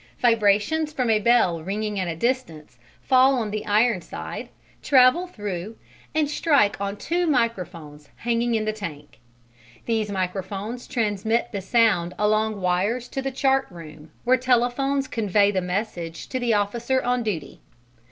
Vibrations 0.19 0.91
from 0.91 1.11
a 1.11 1.19
bell 1.19 1.61
ringing 1.61 1.99
at 1.99 2.07
a 2.07 2.15
distance 2.15 2.79
fall 3.03 3.37
on 3.37 3.51
the 3.51 3.67
iron 3.67 4.01
side, 4.01 4.49
travel 4.81 5.27
through, 5.27 5.77
and 6.15 6.27
strike 6.27 6.81
on 6.81 6.97
two 6.97 7.27
microphones 7.27 8.09
hanging 8.15 8.55
in 8.55 8.65
the 8.65 8.73
tank. 8.73 9.19
These 9.85 10.09
microphones 10.09 10.87
transmit 10.87 11.49
the 11.51 11.61
sound 11.61 12.15
along 12.17 12.61
wires 12.61 13.07
to 13.09 13.21
the 13.21 13.29
chart 13.29 13.67
room, 13.69 14.09
where 14.23 14.37
telephones 14.37 15.07
convey 15.07 15.51
the 15.51 15.61
message 15.61 16.27
to 16.29 16.39
the 16.39 16.55
officer 16.55 17.03
on 17.03 17.21
duty. 17.21 17.61